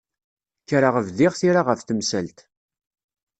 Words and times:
Kkreɣ 0.61 0.95
bdiɣ 1.07 1.33
tira 1.39 1.61
ɣef 1.63 1.79
temsalt. 1.81 2.39